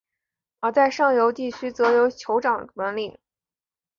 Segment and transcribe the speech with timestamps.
[0.61, 3.15] 而在上游地区则由酋长管领。